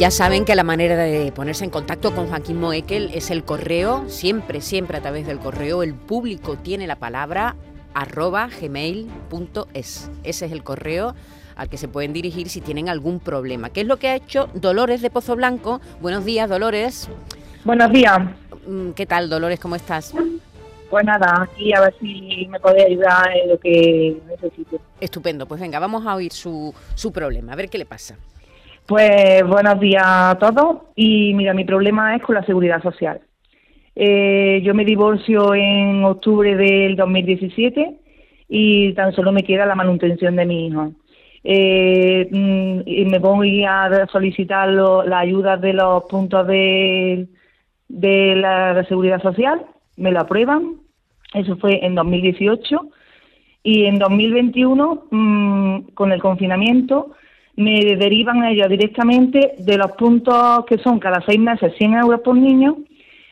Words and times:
Ya 0.00 0.10
saben 0.10 0.46
que 0.46 0.54
la 0.54 0.64
manera 0.64 0.96
de 0.96 1.30
ponerse 1.30 1.62
en 1.62 1.68
contacto 1.68 2.14
con 2.14 2.28
Joaquín 2.28 2.58
Moekel 2.58 3.10
es 3.12 3.30
el 3.30 3.44
correo, 3.44 4.08
siempre, 4.08 4.62
siempre 4.62 4.96
a 4.96 5.02
través 5.02 5.26
del 5.26 5.38
correo. 5.38 5.82
El 5.82 5.92
público 5.92 6.56
tiene 6.56 6.86
la 6.86 6.96
palabra 6.96 7.54
arroba 7.92 8.48
gmail.es. 8.48 10.10
Ese 10.24 10.46
es 10.46 10.52
el 10.52 10.62
correo 10.62 11.14
al 11.54 11.68
que 11.68 11.76
se 11.76 11.86
pueden 11.86 12.14
dirigir 12.14 12.48
si 12.48 12.62
tienen 12.62 12.88
algún 12.88 13.20
problema. 13.20 13.68
¿Qué 13.68 13.82
es 13.82 13.86
lo 13.86 13.98
que 13.98 14.08
ha 14.08 14.16
hecho 14.16 14.48
Dolores 14.54 15.02
de 15.02 15.10
Pozo 15.10 15.36
Blanco? 15.36 15.82
Buenos 16.00 16.24
días, 16.24 16.48
Dolores. 16.48 17.06
Buenos 17.64 17.92
días. 17.92 18.20
Mm, 18.66 18.92
¿Qué 18.92 19.04
tal, 19.04 19.28
Dolores? 19.28 19.60
¿Cómo 19.60 19.76
estás? 19.76 20.14
Pues 20.88 21.04
nada, 21.04 21.42
aquí 21.42 21.74
a 21.74 21.80
ver 21.82 21.94
si 22.00 22.48
me 22.50 22.58
podéis 22.58 22.86
ayudar 22.86 23.36
en 23.36 23.50
lo 23.50 23.60
que 23.60 24.16
necesito. 24.30 24.80
Estupendo, 24.98 25.44
pues 25.44 25.60
venga, 25.60 25.78
vamos 25.78 26.06
a 26.06 26.14
oír 26.14 26.32
su, 26.32 26.74
su 26.94 27.12
problema, 27.12 27.52
a 27.52 27.56
ver 27.56 27.68
qué 27.68 27.76
le 27.76 27.84
pasa. 27.84 28.16
Pues 28.90 29.46
buenos 29.46 29.78
días 29.78 30.02
a 30.04 30.36
todos 30.40 30.78
y 30.96 31.32
mira, 31.34 31.54
mi 31.54 31.64
problema 31.64 32.16
es 32.16 32.22
con 32.22 32.34
la 32.34 32.42
seguridad 32.42 32.82
social. 32.82 33.20
Eh, 33.94 34.60
yo 34.64 34.74
me 34.74 34.84
divorcio 34.84 35.54
en 35.54 36.02
octubre 36.02 36.56
del 36.56 36.96
2017 36.96 38.00
y 38.48 38.92
tan 38.94 39.12
solo 39.12 39.30
me 39.30 39.44
queda 39.44 39.64
la 39.64 39.76
manutención 39.76 40.34
de 40.34 40.44
mi 40.44 40.66
hijo. 40.66 40.90
Eh, 41.44 42.28
mm, 42.32 42.80
y 42.84 43.04
me 43.04 43.20
voy 43.20 43.64
a 43.64 44.08
solicitar 44.10 44.68
la 44.68 45.20
ayuda 45.20 45.56
de 45.56 45.72
los 45.72 46.06
puntos 46.06 46.48
de, 46.48 47.28
de 47.86 48.34
la 48.34 48.84
seguridad 48.88 49.22
social, 49.22 49.66
me 49.98 50.10
lo 50.10 50.18
aprueban, 50.18 50.80
eso 51.32 51.56
fue 51.58 51.78
en 51.86 51.94
2018 51.94 52.88
y 53.62 53.84
en 53.84 54.00
2021 54.00 55.04
mm, 55.12 55.80
con 55.94 56.10
el 56.10 56.20
confinamiento 56.20 57.14
me 57.60 57.94
derivan 57.96 58.44
ellos 58.44 58.68
directamente 58.68 59.54
de 59.58 59.76
los 59.76 59.92
puntos 59.92 60.64
que 60.64 60.78
son 60.78 60.98
cada 60.98 61.20
seis 61.26 61.38
meses 61.38 61.74
100 61.76 61.94
euros 61.94 62.20
por 62.20 62.34
niño, 62.34 62.78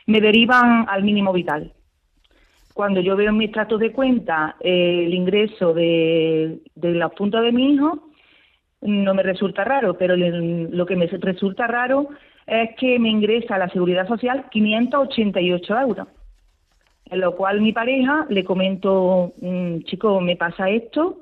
me 0.05 0.21
derivan 0.21 0.85
al 0.87 1.03
mínimo 1.03 1.33
vital. 1.33 1.73
Cuando 2.73 3.01
yo 3.01 3.15
veo 3.15 3.29
en 3.29 3.37
mis 3.37 3.51
tratos 3.51 3.79
de 3.79 3.91
cuenta 3.91 4.55
eh, 4.59 5.03
el 5.07 5.13
ingreso 5.13 5.73
de, 5.73 6.61
los 6.75 7.13
puntos 7.13 7.41
de 7.41 7.51
mi 7.51 7.73
hijo, 7.73 8.09
no 8.81 9.13
me 9.13 9.23
resulta 9.23 9.63
raro, 9.63 9.97
pero 9.97 10.15
lo 10.15 10.85
que 10.85 10.95
me 10.95 11.07
resulta 11.07 11.67
raro 11.67 12.09
es 12.45 12.75
que 12.77 12.99
me 12.99 13.09
ingresa 13.09 13.55
a 13.55 13.59
la 13.59 13.69
seguridad 13.69 14.07
social 14.07 14.45
588 14.49 15.79
euros. 15.79 16.07
En 17.05 17.19
lo 17.19 17.35
cual 17.35 17.61
mi 17.61 17.73
pareja 17.73 18.27
le 18.29 18.43
comento, 18.43 19.33
mm, 19.41 19.79
chico, 19.79 20.21
me 20.21 20.35
pasa 20.35 20.69
esto, 20.69 21.21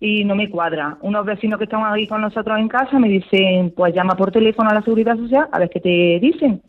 y 0.00 0.24
no 0.24 0.34
me 0.34 0.48
cuadra. 0.48 0.98
Unos 1.02 1.24
vecinos 1.24 1.58
que 1.58 1.64
están 1.64 1.84
ahí 1.84 2.06
con 2.06 2.20
nosotros 2.20 2.58
en 2.58 2.68
casa 2.68 2.98
me 2.98 3.08
dicen, 3.08 3.72
pues 3.76 3.94
llama 3.94 4.14
por 4.14 4.30
teléfono 4.30 4.70
a 4.70 4.74
la 4.74 4.82
seguridad 4.82 5.16
social 5.16 5.48
a 5.50 5.58
ver 5.58 5.70
qué 5.70 5.80
te 5.80 6.18
dicen. 6.20 6.62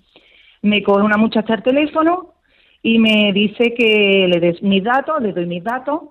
Me 0.61 0.83
coge 0.83 1.03
una 1.03 1.17
muchacha 1.17 1.53
el 1.53 1.63
teléfono 1.63 2.33
y 2.81 2.97
me 3.00 3.31
dice 3.33 3.73
que 3.73 4.27
le 4.27 4.39
des 4.39 4.61
mis 4.63 4.83
datos, 4.83 5.22
le 5.22 5.33
doy 5.33 5.45
mis 5.45 5.63
datos 5.63 6.02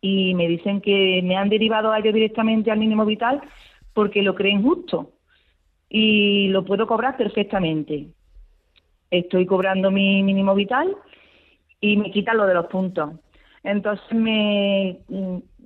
y 0.00 0.34
me 0.34 0.48
dicen 0.48 0.80
que 0.80 1.20
me 1.22 1.36
han 1.36 1.48
derivado 1.48 1.92
a 1.92 1.98
ellos 1.98 2.14
directamente 2.14 2.70
al 2.70 2.78
mínimo 2.78 3.06
vital 3.06 3.40
porque 3.92 4.22
lo 4.22 4.34
creen 4.34 4.62
justo 4.62 5.12
y 5.88 6.48
lo 6.48 6.64
puedo 6.64 6.86
cobrar 6.86 7.16
perfectamente. 7.16 8.08
Estoy 9.10 9.46
cobrando 9.46 9.90
mi 9.90 10.22
mínimo 10.24 10.54
vital 10.54 10.96
y 11.80 11.96
me 11.96 12.10
quitan 12.10 12.36
lo 12.36 12.46
de 12.46 12.54
los 12.54 12.66
puntos. 12.66 13.12
Entonces 13.62 14.12
me 14.12 14.98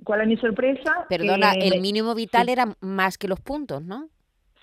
¿Cuál 0.03 0.21
es 0.21 0.27
mi 0.27 0.37
sorpresa? 0.37 1.05
Perdona, 1.09 1.53
el 1.53 1.81
mínimo 1.81 2.15
vital 2.15 2.49
era 2.49 2.75
más 2.81 3.17
que 3.17 3.27
los 3.27 3.39
puntos, 3.39 3.83
¿no? 3.83 4.07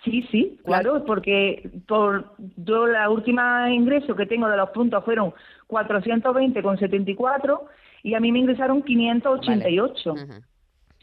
Sí, 0.05 0.23
sí, 0.31 0.59
claro, 0.65 1.05
porque 1.05 1.69
por 1.89 2.37
yo 2.57 2.87
la 2.87 3.11
última 3.11 3.73
ingreso 3.73 4.15
que 4.15 4.27
tengo 4.27 4.49
de 4.49 4.57
los 4.57 4.71
puntos 4.71 5.05
fueron 5.05 5.35
420,74 5.69 7.61
y 8.05 8.15
a 8.15 8.21
mí 8.21 8.31
me 8.31 8.39
ingresaron 8.39 8.83
588. 8.83 10.15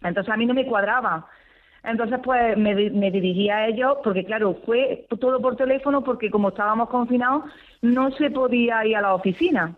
Entonces 0.04 0.34
a 0.34 0.38
mí 0.38 0.46
no 0.46 0.54
me 0.54 0.66
cuadraba. 0.66 1.28
Entonces 1.84 2.18
pues 2.24 2.58
me, 2.58 2.74
me 2.92 3.12
dirigí 3.12 3.50
a 3.50 3.68
ellos 3.68 3.98
porque 4.06 4.24
claro, 4.24 4.58
fue 4.66 5.06
todo 5.20 5.42
por 5.42 5.58
teléfono 5.58 6.02
porque 6.02 6.32
como 6.32 6.48
estábamos 6.50 6.88
confinados 6.90 7.44
no 7.82 8.10
se 8.12 8.32
podía 8.32 8.86
ir 8.86 8.96
a 8.96 9.02
la 9.02 9.16
oficina. 9.16 9.76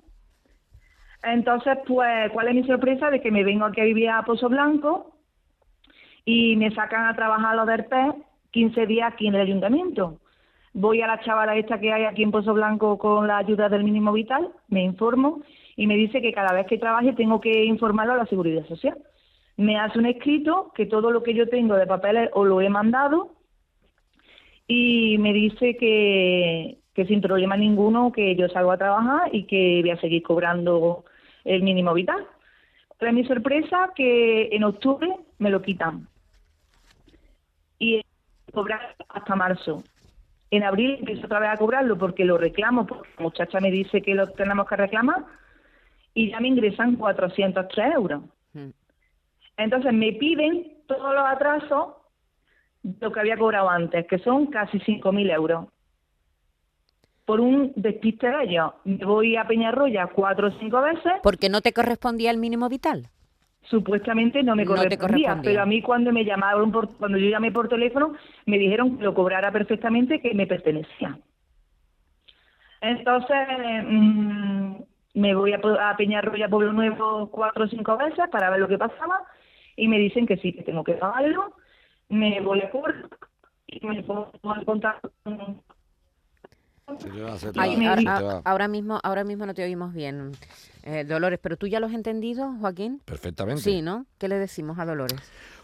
Entonces, 1.26 1.78
pues, 1.88 2.32
¿cuál 2.32 2.50
es 2.50 2.56
mi 2.56 2.64
sorpresa? 2.64 3.10
De 3.10 3.20
que 3.20 3.32
me 3.32 3.44
vengo 3.44 3.66
aquí 3.66 3.82
a 3.82 3.86
vivir 3.86 4.10
a 4.10 4.24
Pozo 4.24 4.48
Blanco 4.48 5.16
y 6.24 6.56
me 6.56 6.74
sacan 6.74 7.06
a 7.06 7.16
trabajar 7.16 7.54
a 7.54 7.56
los 7.56 7.68
del 7.68 7.86
PES 7.86 8.16
15 8.52 8.86
días 8.86 9.12
aquí 9.12 9.28
en 9.28 9.36
el 9.36 9.42
ayuntamiento. 9.42 10.20
Voy 10.74 11.02
a 11.02 11.08
la 11.08 11.20
chavala 11.22 11.56
esta 11.56 11.80
que 11.80 11.92
hay 11.92 12.04
aquí 12.04 12.22
en 12.24 12.32
Pozo 12.32 12.54
Blanco 12.54 12.98
con 12.98 13.28
la 13.28 13.38
ayuda 13.38 13.70
del 13.70 13.84
mínimo 13.84 14.12
vital, 14.12 14.50
me 14.68 14.84
informo 14.84 15.42
y 15.76 15.88
me 15.88 15.96
dice 15.96 16.22
que 16.22 16.34
cada 16.34 16.54
vez 16.54 16.68
que 16.68 16.78
trabaje 16.78 17.14
tengo 17.14 17.42
que 17.42 17.66
informarlo 17.66 18.14
a 18.14 18.18
la 18.18 18.26
Seguridad 18.28 18.66
Social. 18.68 18.98
Me 19.58 19.80
hace 19.80 19.98
un 19.98 20.06
escrito 20.06 20.72
que 20.76 20.86
todo 20.86 21.12
lo 21.12 21.24
que 21.24 21.34
yo 21.34 21.48
tengo 21.48 21.76
de 21.76 21.88
papeles 21.88 22.30
o 22.34 22.44
lo 22.44 22.62
he 22.62 22.70
mandado 22.70 23.32
y 24.68 25.18
me 25.18 25.34
dice 25.34 25.78
que, 25.78 26.78
que 26.94 27.06
sin 27.06 27.22
problema 27.22 27.58
ninguno 27.58 28.12
que 28.12 28.36
yo 28.36 28.48
salgo 28.50 28.72
a 28.72 28.78
trabajar 28.78 29.30
y 29.34 29.44
que 29.44 29.80
voy 29.82 29.92
a 29.92 30.02
seguir 30.02 30.24
cobrando 30.24 31.06
el 31.46 31.64
mínimo 31.64 31.94
vital. 31.94 32.28
Para 33.00 33.12
mi 33.12 33.24
sorpresa 33.26 33.92
que 33.96 34.50
en 34.52 34.64
octubre 34.64 35.16
me 35.38 35.50
lo 35.50 35.62
quitan. 35.62 36.08
Y 37.80 38.02
cobrar 38.54 38.96
hasta 39.10 39.36
marzo. 39.36 39.84
En 40.52 40.64
abril 40.64 40.98
empiezo 41.00 41.26
otra 41.26 41.40
vez 41.40 41.50
a 41.50 41.58
cobrarlo 41.58 41.98
porque 41.98 42.26
lo 42.26 42.38
reclamo, 42.38 42.86
porque 42.86 43.10
la 43.18 43.24
muchacha 43.24 43.60
me 43.60 43.72
dice 43.72 44.02
que 44.02 44.16
lo 44.16 44.28
tenemos 44.32 44.68
que 44.68 44.76
reclamar 44.76 45.26
y 46.14 46.32
ya 46.32 46.40
me 46.40 46.48
ingresan 46.48 46.96
403 46.96 47.94
euros. 47.94 48.24
Hmm. 48.54 48.70
Entonces 49.58 49.94
me 49.94 50.14
piden 50.14 50.78
todos 50.88 51.14
los 51.14 51.26
atrasos 51.26 51.96
de 52.84 53.06
lo 53.06 53.12
que 53.12 53.20
había 53.20 53.38
cobrado 53.38 53.70
antes, 53.70 54.08
que 54.08 54.20
son 54.20 54.48
casi 54.48 54.80
5.000 54.80 55.34
euros 55.34 55.66
por 57.26 57.42
un 57.42 57.74
despiste 57.76 58.28
de 58.28 58.44
ellos. 58.44 58.72
Me 58.84 59.04
voy 59.04 59.36
a 59.36 59.46
Peñarroya 59.46 60.08
cuatro 60.08 60.48
o 60.48 60.52
cinco 60.60 60.82
veces. 60.82 61.14
¿Porque 61.24 61.50
no 61.50 61.62
te 61.62 61.74
correspondía 61.74 62.32
el 62.32 62.38
mínimo 62.38 62.70
vital? 62.70 63.10
Supuestamente 63.64 64.44
no 64.44 64.56
me 64.56 64.64
correspondía, 64.64 65.40
pero 65.44 65.64
a 65.64 65.66
mí 65.66 65.82
cuando 65.82 66.12
me 66.12 66.24
llamaron, 66.24 66.72
por, 66.72 66.96
cuando 66.98 67.18
yo 67.18 67.30
llamé 67.30 67.52
por 67.52 67.68
teléfono, 67.68 68.14
me 68.46 68.60
dijeron 68.60 68.98
que 68.98 69.04
lo 69.04 69.16
cobrara 69.16 69.52
perfectamente, 69.52 70.22
que 70.22 70.36
me 70.36 70.46
pertenecía. 70.46 71.18
Entonces, 72.80 73.38
mm, 73.88 74.76
me 75.16 75.34
voy 75.34 75.54
a, 75.54 75.90
a 75.90 75.98
Peñarroya 75.98 76.48
Pueblo 76.48 76.74
Nuevo 76.74 77.32
cuatro 77.32 77.66
o 77.66 77.68
cinco 77.68 77.98
veces 77.98 78.30
para 78.32 78.52
ver 78.52 78.60
lo 78.60 78.68
que 78.68 78.78
pasaba 78.78 79.24
y 79.76 79.88
me 79.88 79.98
dicen 79.98 80.28
que 80.28 80.38
sí, 80.38 80.54
que 80.54 80.62
tengo 80.62 80.84
que 80.84 80.94
pagarlo. 80.94 81.56
Me 82.10 82.40
voy 82.42 82.62
a 82.62 82.70
cobrar 82.70 83.10
y 83.66 83.84
me 83.86 84.04
pongo 84.04 84.32
en 84.56 84.66
contacto 84.66 85.12
con 85.24 85.62
ahora 88.44 88.68
mismo, 88.68 89.00
ahora 89.04 89.24
mismo 89.24 89.46
no 89.46 89.54
te 89.54 89.64
oímos 89.64 89.94
bien, 89.94 90.32
eh, 90.84 91.04
Dolores, 91.04 91.40
pero 91.42 91.58
tú 91.58 91.68
ya 91.68 91.80
lo 91.80 91.88
has 91.88 91.94
entendido, 91.94 92.54
Joaquín. 92.60 93.02
Perfectamente. 93.06 93.62
Sí, 93.62 93.82
¿no? 93.82 94.06
¿Qué 94.18 94.28
le 94.28 94.38
decimos 94.38 94.78
a 94.80 94.86
Dolores? 94.86 95.20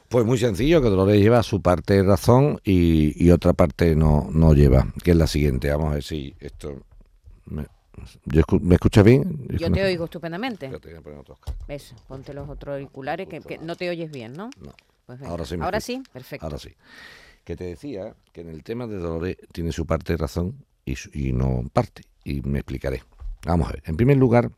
Pues 0.10 0.26
muy 0.26 0.38
sencillo, 0.38 0.82
que 0.82 0.90
Dolores 0.90 1.22
lleva 1.22 1.42
su 1.44 1.62
parte 1.62 1.96
de 1.96 2.04
razón 2.04 2.60
y, 2.64 3.30
otra 3.32 3.54
parte 3.54 3.96
no, 3.96 4.28
no 4.32 4.54
lleva, 4.54 4.88
que 5.04 5.12
es 5.12 5.18
la 5.18 5.28
siguiente. 5.28 5.70
Vamos 5.70 5.92
a 5.92 5.94
ver 5.96 6.04
si 6.04 6.36
esto... 6.40 6.84
¿Me, 7.46 7.66
¿me 8.62 8.76
escuchas 8.76 9.06
bien? 9.06 9.48
Yo 9.58 9.72
te 9.72 9.84
oigo 9.84 10.06
estupendamente. 10.06 10.70
Eso, 11.68 11.96
ponte 12.08 12.34
los 12.34 12.50
otros 12.50 12.74
auriculares, 12.74 13.28
que, 13.30 13.58
no 13.60 13.76
te 13.76 13.90
oyes 13.90 14.12
bien, 14.12 14.34
¿no? 14.34 14.50
No. 14.60 14.74
Pues 15.06 15.22
ahora 15.24 15.46
sí. 15.46 15.56
ahora 15.60 15.80
sí, 15.80 16.04
perfecto. 16.12 16.46
Ahora 16.46 16.58
sí. 16.58 16.74
Que 17.44 17.56
te 17.56 17.66
decía 17.66 18.14
que 18.34 18.42
en 18.42 18.50
el 18.50 18.64
tema 18.64 18.88
de 18.88 18.98
Dolores 18.98 19.38
tiene 19.52 19.72
su 19.72 19.86
parte 19.86 20.14
de 20.14 20.18
razón 20.18 20.66
y, 21.14 21.34
no 21.34 21.64
parte. 21.72 22.04
Y 22.24 22.42
me 22.42 22.60
explicaré. 22.60 23.04
Vamos 23.46 23.70
a 23.70 23.74
ver. 23.74 23.84
En 23.86 23.98
primer 23.98 24.18
lugar, 24.18 24.52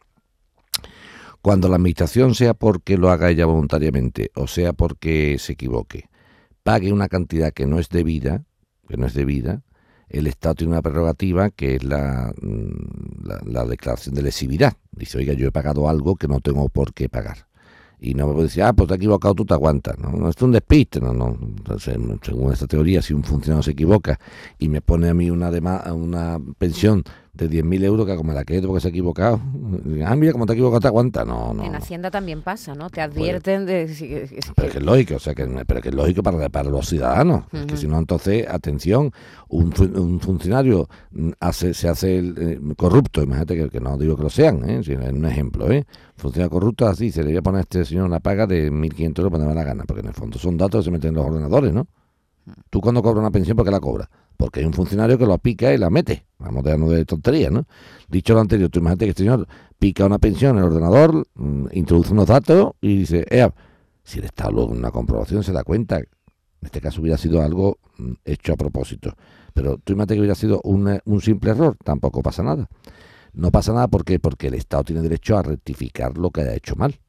cuando 1.41 1.69
la 1.69 1.75
administración, 1.75 2.35
sea 2.35 2.53
porque 2.53 2.97
lo 2.97 3.09
haga 3.09 3.29
ella 3.29 3.45
voluntariamente 3.45 4.31
o 4.35 4.47
sea 4.47 4.73
porque 4.73 5.37
se 5.39 5.53
equivoque, 5.53 6.09
pague 6.63 6.91
una 6.91 7.09
cantidad 7.09 7.53
que 7.53 7.65
no 7.65 7.79
es 7.79 7.89
debida, 7.89 8.43
que 8.87 8.97
no 8.97 9.05
es 9.05 9.13
debida, 9.13 9.63
el 10.09 10.27
Estado 10.27 10.55
tiene 10.55 10.73
una 10.73 10.81
prerrogativa 10.81 11.49
que 11.49 11.75
es 11.75 11.83
la, 11.83 12.33
mm, 12.41 13.25
la, 13.25 13.41
la 13.45 13.65
declaración 13.65 14.15
de 14.15 14.21
lesividad. 14.21 14.77
Dice, 14.91 15.17
oiga, 15.17 15.33
yo 15.33 15.47
he 15.47 15.51
pagado 15.51 15.89
algo 15.89 16.15
que 16.15 16.27
no 16.27 16.39
tengo 16.39 16.69
por 16.69 16.93
qué 16.93 17.09
pagar 17.09 17.47
y 18.03 18.13
no 18.15 18.27
me 18.27 18.33
puede 18.33 18.47
decir, 18.47 18.63
ah, 18.63 18.73
pues 18.73 18.89
te 18.89 18.95
has 18.95 18.97
equivocado, 18.97 19.33
tú 19.33 19.45
te 19.45 19.53
aguantas. 19.53 19.97
No, 19.97 20.11
no 20.11 20.27
es 20.27 20.41
un 20.41 20.51
despiste, 20.51 20.99
no, 20.99 21.13
no. 21.13 21.37
Entonces, 21.41 21.97
según 22.21 22.51
esta 22.51 22.67
teoría, 22.67 23.01
si 23.01 23.13
un 23.13 23.23
funcionario 23.23 23.63
se 23.63 23.71
equivoca 23.71 24.19
y 24.59 24.67
me 24.67 24.81
pone 24.81 25.07
a 25.07 25.13
mí 25.13 25.29
una, 25.29 25.49
una 25.93 26.37
pensión 26.57 27.01
de 27.33 27.49
10.000 27.49 27.83
euros 27.83 28.05
que 28.05 28.15
como 28.15 28.31
la 28.31 28.45
quedo 28.45 28.67
porque 28.67 28.81
se 28.81 28.87
ha 28.87 28.91
equivocado. 28.91 29.41
Ah, 30.05 30.15
mira, 30.15 30.33
como 30.33 30.45
te 30.45 30.51
ha 30.51 30.55
equivocado, 30.55 30.81
te 30.81 30.87
aguanta. 30.87 31.25
No, 31.25 31.51
no. 31.53 31.63
En 31.63 31.73
Hacienda 31.73 32.11
también 32.11 32.43
pasa, 32.43 32.75
¿no? 32.75 32.91
Te 32.91 33.01
pues, 33.07 33.07
advierten 33.07 33.65
de... 33.65 34.43
pero 34.55 34.71
que 34.71 34.77
es 34.77 34.83
lógico, 34.83 35.15
o 35.15 35.19
sea, 35.19 35.33
que, 35.33 35.47
pero 35.65 35.81
que 35.81 35.89
es 35.89 35.95
lógico 35.95 36.21
para, 36.21 36.49
para 36.49 36.69
los 36.69 36.87
ciudadanos. 36.87 37.45
Que 37.67 37.75
si 37.75 37.87
no, 37.87 37.97
entonces, 37.97 38.47
atención, 38.47 39.11
un, 39.49 39.73
un 39.95 40.19
funcionario 40.19 40.87
hace, 41.39 41.73
se 41.73 41.89
hace 41.89 42.19
eh, 42.19 42.59
corrupto, 42.77 43.23
imagínate 43.23 43.55
que, 43.55 43.69
que, 43.69 43.79
no 43.79 43.97
digo 43.97 44.15
que 44.15 44.23
lo 44.23 44.29
sean, 44.29 44.69
¿eh? 44.69 44.79
es 44.81 44.87
un 44.87 45.25
ejemplo, 45.25 45.71
¿eh? 45.71 45.85
Funcionario 46.15 46.51
corrupto 46.51 46.85
así, 46.85 47.11
se 47.11 47.23
le 47.23 47.29
voy 47.29 47.37
a 47.37 47.41
poner 47.41 47.59
a 47.59 47.61
este 47.61 47.83
señor 47.83 48.05
una 48.05 48.19
paga 48.19 48.45
de 48.45 48.71
1.500 48.71 49.17
euros 49.17 49.31
para 49.31 49.45
me 49.45 49.55
la 49.55 49.63
gana, 49.63 49.85
porque 49.87 50.01
en 50.01 50.07
el 50.07 50.13
fondo 50.13 50.37
son 50.37 50.55
datos 50.55 50.81
que 50.81 50.85
se 50.85 50.91
meten 50.91 51.09
en 51.09 51.15
los 51.15 51.25
ordenadores, 51.25 51.73
¿no? 51.73 51.87
Tú 52.69 52.81
cuando 52.81 53.01
cobras 53.01 53.21
una 53.21 53.31
pensión, 53.31 53.55
¿por 53.55 53.65
qué 53.65 53.71
la 53.71 53.79
cobras? 53.79 54.09
Porque 54.37 54.59
hay 54.59 54.65
un 54.65 54.73
funcionario 54.73 55.17
que 55.17 55.25
lo 55.25 55.37
pica 55.37 55.73
y 55.73 55.77
la 55.77 55.89
mete. 55.89 56.25
Vamos 56.39 56.61
a 56.61 56.63
dejarnos 56.63 56.91
de 56.91 57.05
tonterías, 57.05 57.51
¿no? 57.51 57.65
Dicho 58.09 58.33
lo 58.33 58.41
anterior, 58.41 58.69
tú 58.69 58.79
imagínate 58.79 59.05
que 59.05 59.11
el 59.11 59.17
señor 59.17 59.47
pica 59.79 60.05
una 60.05 60.19
pensión 60.19 60.57
en 60.57 60.63
el 60.63 60.69
ordenador, 60.69 61.27
mm, 61.35 61.67
introduce 61.73 62.13
unos 62.13 62.27
datos 62.27 62.73
y 62.81 62.97
dice, 62.97 63.25
eh, 63.29 63.49
si 64.03 64.19
el 64.19 64.25
Estado 64.25 64.51
luego 64.51 64.73
en 64.73 64.79
una 64.79 64.91
comprobación 64.91 65.43
se 65.43 65.51
da 65.51 65.63
cuenta, 65.63 65.97
en 65.97 66.07
este 66.61 66.81
caso 66.81 67.01
hubiera 67.01 67.17
sido 67.17 67.41
algo 67.41 67.77
mm, 67.97 68.13
hecho 68.25 68.53
a 68.53 68.55
propósito. 68.57 69.15
Pero 69.53 69.77
tú 69.77 69.93
imagínate 69.93 70.15
que 70.15 70.19
hubiera 70.19 70.35
sido 70.35 70.61
un, 70.63 70.99
un 71.05 71.21
simple 71.21 71.51
error, 71.51 71.77
tampoco 71.83 72.21
pasa 72.21 72.43
nada. 72.43 72.67
No 73.33 73.51
pasa 73.51 73.73
nada 73.73 73.87
¿por 73.87 74.03
porque 74.21 74.47
el 74.47 74.53
Estado 74.53 74.83
tiene 74.83 75.01
derecho 75.01 75.37
a 75.37 75.43
rectificar 75.43 76.17
lo 76.17 76.29
que 76.31 76.41
haya 76.41 76.53
hecho 76.53 76.75
mal. 76.75 76.99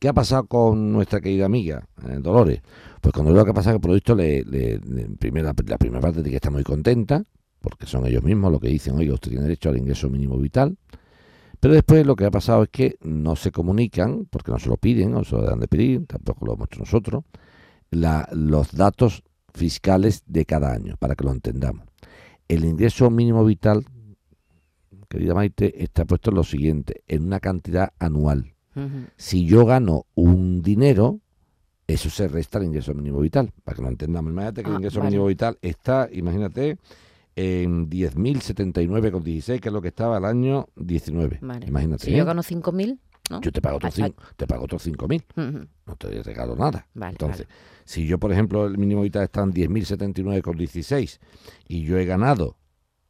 ¿Qué 0.00 0.08
ha 0.08 0.14
pasado 0.14 0.46
con 0.46 0.92
nuestra 0.92 1.20
querida 1.20 1.44
amiga 1.44 1.86
eh, 2.08 2.16
Dolores? 2.22 2.62
Pues 3.02 3.12
cuando 3.12 3.34
lo 3.34 3.44
que 3.44 3.52
pasa 3.52 3.68
es 3.68 3.74
que 3.74 3.76
el 3.76 3.82
producto 3.82 4.14
le, 4.14 4.80
primera, 5.18 5.52
la 5.66 5.76
primera 5.76 6.00
parte 6.00 6.22
de 6.22 6.30
que 6.30 6.36
está 6.36 6.50
muy 6.50 6.64
contenta, 6.64 7.22
porque 7.60 7.84
son 7.84 8.06
ellos 8.06 8.22
mismos 8.22 8.50
los 8.50 8.62
que 8.62 8.68
dicen, 8.68 8.96
oye, 8.96 9.12
usted 9.12 9.28
tiene 9.28 9.42
derecho 9.42 9.68
al 9.68 9.76
ingreso 9.76 10.08
mínimo 10.08 10.38
vital. 10.38 10.78
Pero 11.60 11.74
después 11.74 12.06
lo 12.06 12.16
que 12.16 12.24
ha 12.24 12.30
pasado 12.30 12.62
es 12.62 12.70
que 12.70 12.96
no 13.02 13.36
se 13.36 13.52
comunican, 13.52 14.26
porque 14.30 14.50
no 14.50 14.58
se 14.58 14.70
lo 14.70 14.78
piden, 14.78 15.10
no 15.10 15.22
se 15.22 15.36
lo 15.36 15.42
dan 15.42 15.60
de 15.60 15.68
pedir, 15.68 16.06
tampoco 16.06 16.46
lo 16.46 16.54
hemos 16.54 16.68
hecho 16.68 16.80
nosotros, 16.80 17.24
los 17.90 18.72
datos 18.72 19.22
fiscales 19.52 20.22
de 20.26 20.46
cada 20.46 20.72
año, 20.72 20.96
para 20.98 21.14
que 21.14 21.24
lo 21.24 21.32
entendamos. 21.32 21.84
El 22.48 22.64
ingreso 22.64 23.10
mínimo 23.10 23.44
vital, 23.44 23.84
querida 25.10 25.34
Maite, 25.34 25.84
está 25.84 26.06
puesto 26.06 26.30
en 26.30 26.36
lo 26.36 26.44
siguiente, 26.44 27.02
en 27.06 27.26
una 27.26 27.38
cantidad 27.38 27.92
anual. 27.98 28.54
Si 29.16 29.46
yo 29.46 29.66
gano 29.66 30.06
un 30.14 30.62
dinero, 30.62 31.20
eso 31.86 32.08
se 32.08 32.28
resta 32.28 32.58
al 32.58 32.64
ingreso 32.64 32.94
mínimo 32.94 33.20
vital, 33.20 33.52
para 33.64 33.76
que 33.76 33.82
lo 33.82 33.88
entendamos. 33.88 34.32
Imagínate 34.32 34.62
que 34.62 34.68
el 34.68 34.76
ah, 34.76 34.78
ingreso 34.78 35.02
mínimo 35.02 35.26
vital 35.26 35.58
está, 35.60 36.08
imagínate, 36.12 36.78
en 37.36 37.88
10.079,16, 37.88 39.60
que 39.60 39.68
es 39.68 39.72
lo 39.72 39.82
que 39.82 39.88
estaba 39.88 40.18
el 40.18 40.24
año 40.24 40.68
19. 40.76 41.40
Imagínate. 41.66 42.04
Si 42.04 42.12
yo 42.12 42.22
¿eh? 42.22 42.24
gano 42.24 42.42
5.000, 42.42 42.98
¿no? 43.30 43.40
Yo 43.40 43.52
te 43.52 43.60
pago 43.60 43.76
otros 43.76 43.96
5.000. 43.96 45.68
No 45.86 45.96
te 45.96 46.22
regalo 46.22 46.56
nada. 46.56 46.86
Entonces, 46.94 47.46
si 47.84 48.06
yo, 48.06 48.18
por 48.18 48.32
ejemplo, 48.32 48.66
el 48.66 48.78
mínimo 48.78 49.02
vital 49.02 49.24
está 49.24 49.42
en 49.42 49.52
10.079,16 49.52 51.18
y 51.68 51.82
yo 51.82 51.98
he 51.98 52.04
ganado, 52.04 52.56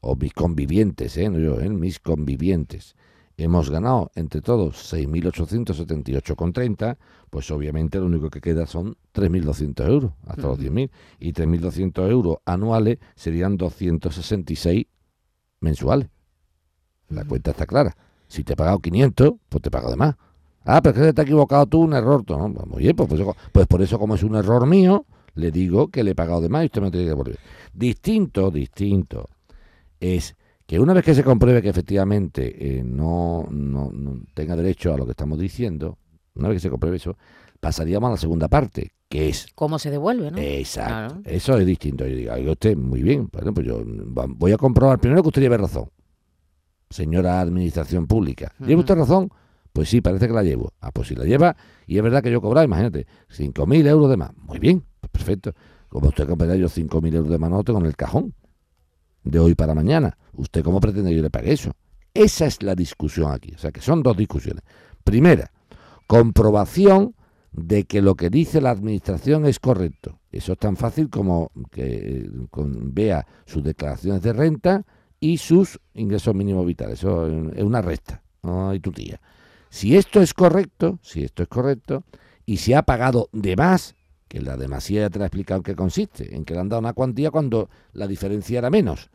o 0.01 0.17
mis 0.17 0.33
convivientes, 0.33 1.17
¿eh? 1.17 1.29
no 1.29 1.39
yo, 1.39 1.61
¿eh? 1.61 1.69
mis 1.69 1.99
convivientes, 2.01 2.97
hemos 3.43 3.71
ganado 3.71 4.11
entre 4.15 4.43
todos 4.43 4.93
6.878,30, 4.93 6.99
pues 7.31 7.51
obviamente 7.51 7.99
lo 7.99 8.07
único 8.07 8.29
que 8.29 8.41
queda 8.41 8.67
son 8.67 8.97
3.200 9.15 9.89
euros, 9.89 10.13
hasta 10.27 10.43
los 10.43 10.59
10.000. 10.59 10.91
Y 11.19 11.33
3.200 11.33 12.11
euros 12.11 12.37
anuales 12.45 12.99
serían 13.15 13.57
266 13.57 14.87
mensuales. 15.61 16.09
La 17.09 17.25
cuenta 17.25 17.53
está 17.53 17.67
clara. 17.67 17.97
Si 18.29 18.45
te 18.45 18.53
he 18.53 18.57
pagado 18.57 18.79
500, 18.79 19.33
pues 19.49 19.63
te 19.63 19.71
pago 19.71 19.91
de 19.91 19.97
más. 19.97 20.17
Ah, 20.65 20.83
pero 20.83 20.95
es 20.95 21.07
que 21.07 21.13
te 21.15 21.23
has 21.23 21.27
equivocado 21.27 21.67
tú, 21.67 21.81
un 21.81 21.95
error. 21.95 22.23
No, 22.29 22.53
pues, 22.53 22.95
pues, 22.95 23.23
pues, 23.53 23.67
por 23.67 23.81
eso, 23.81 23.99
como 23.99 24.17
es 24.17 24.23
un 24.23 24.37
error 24.37 24.67
mío, 24.67 25.07
le 25.35 25.51
digo 25.51 25.89
que 25.89 26.05
le 26.05 26.11
he 26.11 26.15
pagado 26.15 26.43
de 26.43 26.51
más 26.51 26.65
y 26.65 26.67
usted 26.67 26.83
me 26.83 26.91
tiene 26.91 27.07
que 27.07 27.11
devolver. 27.11 27.39
Distinto, 27.73 28.51
distinto, 28.51 29.31
es 29.99 30.37
que 30.71 30.79
una 30.79 30.93
vez 30.93 31.05
que 31.05 31.17
se 31.17 31.25
compruebe 31.25 31.61
que 31.63 31.69
efectivamente 31.69 32.79
eh, 32.79 32.85
no, 32.85 33.45
no, 33.51 33.91
tenga 34.35 34.55
derecho 34.55 34.95
a 34.95 34.97
lo 34.97 35.05
que 35.05 35.11
estamos 35.11 35.37
diciendo, 35.37 35.99
una 36.37 36.47
vez 36.47 36.59
que 36.59 36.61
se 36.61 36.71
compruebe 36.71 36.97
eso, 36.97 37.17
pasaríamos 37.59 38.07
a 38.07 38.11
la 38.13 38.17
segunda 38.17 38.47
parte, 38.47 38.93
que 39.09 39.31
es... 39.31 39.49
¿Cómo 39.57 39.81
se 39.81 39.91
devuelve, 39.91 40.31
no? 40.31 40.39
Exacto. 40.39 41.23
Eso 41.25 41.59
es 41.59 41.67
distinto. 41.67 42.07
Yo 42.07 42.15
digo, 42.15 42.35
oiga 42.35 42.53
usted, 42.53 42.77
muy 42.77 43.03
bien, 43.03 43.29
bueno, 43.33 43.53
pues 43.53 43.67
yo 43.67 43.83
voy 43.85 44.53
a 44.53 44.57
comprobar 44.57 45.01
primero 45.01 45.23
que 45.23 45.29
usted 45.31 45.43
lleve 45.43 45.57
razón, 45.57 45.91
señora 46.89 47.41
Administración 47.41 48.07
Pública. 48.07 48.53
¿Lleva 48.65 48.79
usted 48.79 48.95
razón? 48.95 49.29
Pues 49.73 49.89
sí, 49.89 50.01
parece 50.01 50.29
que 50.29 50.35
la 50.35 50.45
llevo. 50.45 50.73
Ah, 50.81 50.93
pues 50.93 51.09
si 51.09 51.17
la 51.17 51.25
lleva, 51.25 51.57
y 51.89 51.97
es 51.97 52.03
verdad 52.05 52.23
que 52.23 52.31
yo 52.31 52.41
cobraba, 52.41 52.65
imagínate, 52.65 53.09
5.000 53.37 53.89
euros 53.89 54.09
de 54.09 54.17
más. 54.17 54.31
Muy 54.37 54.61
bien, 54.61 54.85
pues 55.01 55.11
perfecto. 55.11 55.53
Como 55.89 56.11
usted 56.11 56.29
comprará 56.29 56.55
yo 56.55 56.69
5.000 56.69 57.13
euros 57.13 57.29
de 57.33 57.39
más, 57.41 57.51
no 57.51 57.65
tengo 57.65 57.81
en 57.81 57.87
el 57.87 57.97
cajón 57.97 58.35
de 59.25 59.39
hoy 59.39 59.55
para 59.55 59.75
mañana. 59.75 60.17
¿Usted 60.33 60.63
cómo 60.63 60.81
pretende 60.81 61.11
que 61.11 61.17
yo 61.17 61.23
le 61.23 61.31
pague 61.31 61.53
eso? 61.53 61.73
Esa 62.15 62.47
es 62.47 62.63
la 62.63 62.75
discusión 62.75 63.33
aquí. 63.33 63.53
O 63.55 63.59
sea, 63.59 63.71
que 63.71 63.81
son 63.81 64.03
dos 64.03 64.17
discusiones. 64.17 64.63
Primera, 65.05 65.51
comprobación 66.07 67.15
de 67.53 67.85
que 67.85 68.01
lo 68.01 68.15
que 68.15 68.31
dice 68.31 68.61
la 68.61 68.71
administración 68.71 69.47
es 69.47 69.59
correcto. 69.59 70.19
Eso 70.31 70.53
es 70.53 70.59
tan 70.59 70.77
fácil 70.77 71.11
como 71.11 71.51
que 71.71 72.29
vea 72.53 73.27
sus 73.47 73.63
declaraciones 73.63 74.23
de 74.23 74.33
renta 74.33 74.85
y 75.19 75.39
sus 75.39 75.81
ingresos 75.95 76.35
mínimos 76.35 76.65
vitales. 76.67 77.01
Eso 77.01 77.27
es 77.53 77.63
una 77.63 77.83
resta, 77.83 78.23
no 78.43 78.71
hay 78.71 78.81
tía. 78.81 79.21
Si 79.69 79.97
esto 79.97 80.21
es 80.21 80.35
correcto, 80.35 80.99
si 81.03 81.23
esto 81.23 81.43
es 81.43 81.49
correcto, 81.49 82.05
y 82.47 82.57
se 82.57 82.75
ha 82.75 82.83
pagado 82.83 83.29
de 83.33 83.57
más, 83.57 83.95
que 84.31 84.41
la 84.41 84.57
demasía 84.57 85.01
ya 85.01 85.11
te 85.11 85.19
la 85.19 85.25
he 85.25 85.27
explicado 85.27 85.59
en 85.59 85.65
qué 85.65 85.75
consiste, 85.75 86.37
en 86.37 86.45
que 86.45 86.55
le 86.55 86.61
han 86.61 86.69
dado 86.69 86.79
una 86.79 86.93
cuantía 86.93 87.33
cuando 87.33 87.69
la 87.93 88.07
diferencia 88.07 88.61
era 88.61 88.71
menos. 88.71 89.11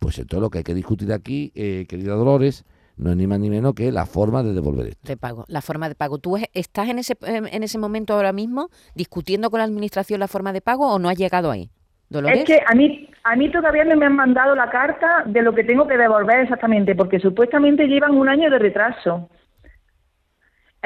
Pues 0.00 0.18
entonces 0.18 0.40
lo 0.40 0.50
que 0.50 0.58
hay 0.58 0.64
que 0.64 0.74
discutir 0.74 1.12
aquí, 1.12 1.52
eh, 1.54 1.86
querida 1.88 2.14
Dolores, 2.14 2.64
no 2.96 3.10
es 3.10 3.16
ni 3.16 3.28
más 3.28 3.38
ni 3.38 3.48
menos 3.48 3.74
que 3.74 3.92
la 3.92 4.06
forma 4.06 4.42
de 4.42 4.52
devolver 4.54 4.88
esto. 4.88 5.06
De 5.06 5.16
pago, 5.16 5.44
la 5.46 5.62
forma 5.62 5.88
de 5.88 5.94
pago. 5.94 6.18
¿Tú 6.18 6.36
estás 6.52 6.88
en 6.88 6.98
ese, 6.98 7.14
en 7.22 7.62
ese 7.62 7.78
momento 7.78 8.14
ahora 8.14 8.32
mismo 8.32 8.68
discutiendo 8.96 9.50
con 9.50 9.58
la 9.58 9.64
administración 9.64 10.18
la 10.18 10.26
forma 10.26 10.52
de 10.52 10.60
pago 10.60 10.92
o 10.92 10.98
no 10.98 11.08
has 11.08 11.16
llegado 11.16 11.52
ahí? 11.52 11.70
Dolores? 12.08 12.40
Es 12.40 12.44
que 12.44 12.60
a 12.66 12.74
mí, 12.74 13.08
a 13.22 13.36
mí 13.36 13.48
todavía 13.52 13.84
no 13.84 13.96
me 13.96 14.06
han 14.06 14.16
mandado 14.16 14.56
la 14.56 14.68
carta 14.68 15.22
de 15.26 15.42
lo 15.42 15.54
que 15.54 15.62
tengo 15.62 15.86
que 15.86 15.96
devolver 15.96 16.40
exactamente, 16.40 16.96
porque 16.96 17.20
supuestamente 17.20 17.86
llevan 17.86 18.16
un 18.16 18.28
año 18.28 18.50
de 18.50 18.58
retraso. 18.58 19.28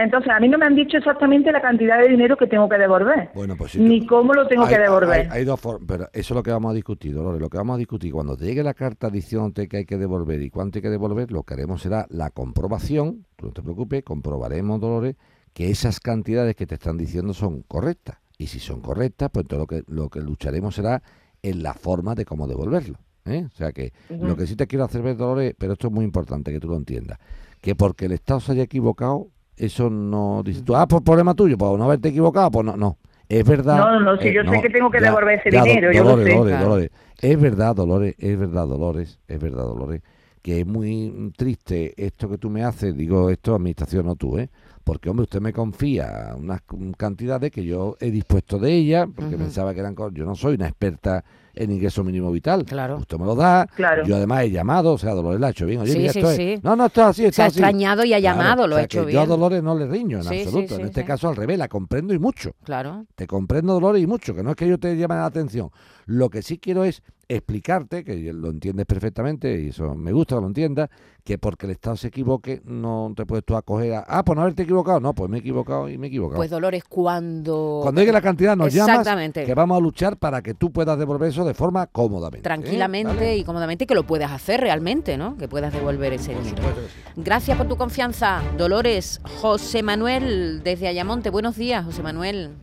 Entonces, 0.02 0.30
a 0.30 0.40
mí 0.40 0.48
no 0.48 0.58
me 0.58 0.66
han 0.66 0.74
dicho 0.74 0.96
exactamente 0.96 1.52
la 1.52 1.60
cantidad 1.60 1.98
de 1.98 2.08
dinero 2.08 2.36
que 2.36 2.46
tengo 2.46 2.68
que 2.68 2.78
devolver, 2.78 3.30
bueno, 3.34 3.56
pues 3.56 3.76
ni 3.76 4.06
cómo 4.06 4.34
lo 4.34 4.46
tengo 4.46 4.66
que 4.66 4.78
devolver. 4.78 5.28
Hay, 5.30 5.44
dos 5.44 5.60
formas, 5.60 5.86
pero 5.86 6.04
eso 6.12 6.34
es 6.34 6.36
lo 6.36 6.42
que 6.42 6.50
vamos 6.50 6.72
a 6.72 6.74
discutir, 6.74 7.14
Dolores. 7.14 7.40
Lo 7.40 7.48
que 7.48 7.58
vamos 7.58 7.74
a 7.74 7.78
discutir 7.78 8.12
cuando 8.12 8.36
te 8.36 8.44
llegue 8.44 8.62
la 8.62 8.74
carta 8.74 9.10
diciéndote 9.10 9.68
que 9.68 9.78
hay 9.78 9.84
que 9.84 9.96
devolver 9.96 10.40
y 10.42 10.50
cuánto 10.50 10.78
hay 10.78 10.82
que 10.82 10.90
devolver, 10.90 11.30
lo 11.30 11.42
que 11.42 11.54
haremos 11.54 11.82
será 11.82 12.06
la 12.10 12.30
comprobación. 12.30 13.26
Tú 13.36 13.46
no 13.46 13.52
te 13.52 13.62
preocupes, 13.62 14.02
comprobaremos, 14.02 14.80
Dolores, 14.80 15.16
que 15.52 15.70
esas 15.70 16.00
cantidades 16.00 16.56
que 16.56 16.66
te 16.66 16.74
están 16.74 16.96
diciendo 16.96 17.34
son 17.34 17.62
correctas. 17.62 18.18
Y 18.38 18.46
si 18.46 18.58
son 18.58 18.80
correctas, 18.80 19.30
pues 19.32 19.46
todo 19.46 19.60
lo 19.60 19.66
que, 19.66 19.82
lo 19.86 20.08
que 20.08 20.20
lucharemos 20.20 20.74
será 20.74 21.02
en 21.42 21.62
la 21.62 21.74
forma 21.74 22.14
de 22.14 22.24
cómo 22.24 22.46
devolverlo. 22.46 22.98
¿eh? 23.26 23.46
O 23.46 23.56
sea 23.56 23.72
que 23.72 23.92
lo 24.08 24.36
que 24.36 24.46
sí 24.46 24.56
te 24.56 24.66
quiero 24.66 24.84
hacer 24.84 25.02
ver, 25.02 25.16
Dolores, 25.16 25.54
pero 25.58 25.74
esto 25.74 25.88
es 25.88 25.92
muy 25.92 26.04
importante 26.04 26.52
que 26.52 26.60
tú 26.60 26.68
lo 26.68 26.76
entiendas, 26.76 27.18
que 27.60 27.74
porque 27.74 28.06
el 28.06 28.12
Estado 28.12 28.40
se 28.40 28.52
haya 28.52 28.62
equivocado, 28.62 29.28
eso 29.60 29.90
no 29.90 30.42
dice 30.42 30.62
tú, 30.62 30.74
ah, 30.74 30.88
por 30.88 31.04
problema 31.04 31.34
tuyo, 31.34 31.58
por 31.58 31.78
no 31.78 31.84
haberte 31.84 32.08
equivocado, 32.08 32.50
pues 32.50 32.64
no, 32.64 32.76
no. 32.76 32.96
Es 33.28 33.44
verdad. 33.44 33.78
No, 33.78 34.00
no, 34.00 34.16
si 34.20 34.32
yo 34.32 34.42
sé 34.42 34.60
que 34.60 34.70
tengo 34.70 34.90
que 34.90 35.00
devolver 35.00 35.38
ese 35.38 35.50
dinero, 35.50 35.92
yo 35.92 36.02
lo 36.02 36.16
sé. 36.24 36.34
Dolores, 36.34 36.60
Dolores. 36.60 36.90
Es 37.20 37.40
verdad, 37.40 37.76
Dolores, 37.76 38.14
es 38.18 38.38
verdad, 38.38 38.66
Dolores, 38.66 39.20
es 39.28 39.38
verdad, 39.38 39.64
Dolores, 39.64 40.02
que 40.42 40.60
es 40.60 40.66
muy 40.66 41.32
triste 41.36 41.94
esto 41.96 42.28
que 42.28 42.38
tú 42.38 42.50
me 42.50 42.64
haces, 42.64 42.96
digo 42.96 43.30
esto, 43.30 43.54
administración, 43.54 44.06
no 44.06 44.16
tú, 44.16 44.38
¿eh? 44.38 44.48
Porque, 44.82 45.10
hombre, 45.10 45.24
usted 45.24 45.40
me 45.40 45.52
confía 45.52 46.34
unas 46.36 46.62
cantidades 46.96 47.50
que 47.50 47.64
yo 47.64 47.96
he 48.00 48.10
dispuesto 48.10 48.58
de 48.58 48.72
ella, 48.72 49.06
porque 49.06 49.36
pensaba 49.36 49.74
que 49.74 49.80
eran. 49.80 49.94
Yo 50.12 50.24
no 50.24 50.34
soy 50.34 50.54
una 50.54 50.66
experta 50.66 51.22
en 51.54 51.70
ingreso 51.70 52.04
mínimo 52.04 52.30
vital. 52.30 52.64
Claro. 52.64 52.98
Usted 52.98 53.18
me 53.18 53.24
lo 53.24 53.34
da. 53.34 53.66
Claro. 53.74 54.04
Yo 54.04 54.16
además 54.16 54.44
he 54.44 54.50
llamado, 54.50 54.92
o 54.92 54.98
sea, 54.98 55.12
Dolores 55.12 55.40
la 55.40 55.48
ha 55.48 55.50
hecho 55.50 55.66
bien. 55.66 55.80
Oye, 55.80 55.92
sí, 55.92 56.20
sí, 56.20 56.36
sí. 56.36 56.60
No, 56.62 56.76
no, 56.76 56.86
está 56.86 57.08
así, 57.08 57.24
está 57.24 57.36
Se 57.36 57.42
ha 57.42 57.46
extrañado 57.46 58.04
y 58.04 58.14
ha 58.14 58.18
llamado, 58.18 58.66
lo 58.66 58.76
ha 58.76 58.82
hecho 58.82 59.04
bien. 59.04 59.14
Yo 59.14 59.22
a 59.22 59.26
Dolores 59.26 59.62
no 59.62 59.76
le 59.76 59.86
riño 59.86 60.20
en 60.20 60.26
absoluto. 60.26 60.76
en 60.76 60.86
este 60.86 61.04
caso 61.04 61.28
al 61.28 61.36
revés, 61.36 61.58
la 61.58 61.68
comprendo 61.68 62.14
y 62.14 62.18
mucho. 62.18 62.52
Claro. 62.64 63.06
Te 63.14 63.26
comprendo, 63.26 63.74
Dolores, 63.74 64.02
y 64.02 64.06
mucho, 64.06 64.34
que 64.34 64.42
no 64.42 64.50
es 64.50 64.56
que 64.56 64.68
yo 64.68 64.78
te 64.78 64.96
llame 64.96 65.16
la 65.16 65.26
atención. 65.26 65.70
Lo 66.06 66.30
que 66.30 66.42
sí 66.42 66.58
quiero 66.58 66.84
es 66.84 67.02
explicarte, 67.36 68.04
que 68.04 68.32
lo 68.32 68.50
entiendes 68.50 68.86
perfectamente, 68.86 69.60
y 69.60 69.68
eso 69.68 69.94
me 69.94 70.12
gusta 70.12 70.34
que 70.34 70.40
lo 70.40 70.46
entiendas, 70.48 70.90
que 71.22 71.38
porque 71.38 71.66
el 71.66 71.72
Estado 71.72 71.96
se 71.96 72.08
equivoque, 72.08 72.60
no 72.64 73.12
te 73.16 73.24
puedes 73.24 73.44
tú 73.44 73.56
acoger 73.56 73.94
a, 73.94 74.00
ah, 74.00 74.24
pues 74.24 74.36
no 74.36 74.42
haberte 74.42 74.64
equivocado, 74.64 75.00
no, 75.00 75.14
pues 75.14 75.30
me 75.30 75.36
he 75.36 75.40
equivocado 75.40 75.88
y 75.88 75.96
me 75.96 76.06
he 76.06 76.08
equivocado. 76.08 76.38
Pues 76.38 76.50
Dolores, 76.50 76.82
cuando... 76.84 77.80
Cuando 77.82 78.00
llegue 78.00 78.12
la 78.12 78.20
cantidad 78.20 78.56
nos 78.56 78.72
llamas, 78.72 79.06
que 79.32 79.54
vamos 79.54 79.78
a 79.78 79.80
luchar 79.80 80.16
para 80.16 80.42
que 80.42 80.54
tú 80.54 80.72
puedas 80.72 80.98
devolver 80.98 81.28
eso 81.28 81.44
de 81.44 81.54
forma 81.54 81.86
cómodamente. 81.86 82.38
¿eh? 82.38 82.42
Tranquilamente 82.42 83.14
¿Vale? 83.14 83.36
y 83.36 83.44
cómodamente 83.44 83.86
que 83.86 83.94
lo 83.94 84.04
puedas 84.04 84.32
hacer 84.32 84.60
realmente, 84.60 85.16
¿no? 85.16 85.36
Que 85.36 85.46
puedas 85.46 85.72
devolver 85.72 86.12
ese 86.12 86.32
Por 86.32 86.42
dinero. 86.42 86.68
sí. 87.14 87.22
Gracias 87.22 87.56
por 87.56 87.68
tu 87.68 87.76
confianza, 87.76 88.42
Dolores. 88.58 89.20
José 89.40 89.82
Manuel, 89.82 90.62
desde 90.64 90.88
Ayamonte. 90.88 91.30
Buenos 91.30 91.56
días, 91.56 91.84
José 91.84 92.02
Manuel. 92.02 92.56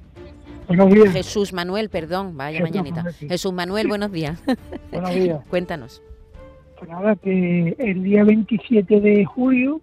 Buenos 0.68 0.94
días. 0.94 1.14
Jesús 1.14 1.54
Manuel, 1.54 1.90
perdón, 1.90 2.36
vaya 2.36 2.60
Jesús 2.60 2.72
mañanita. 2.72 2.96
Manuel. 2.98 3.16
Jesús 3.16 3.54
Manuel, 3.54 3.88
buenos 3.88 4.12
días. 4.12 4.44
Buenos 4.92 5.16
días. 5.16 5.46
Cuéntanos. 5.50 6.02
Pues 6.78 6.90
nada, 6.92 7.16
que 7.16 7.76
el 7.80 8.04
día 8.04 8.24
27 8.24 9.00
de 9.00 9.26
julio 9.26 9.82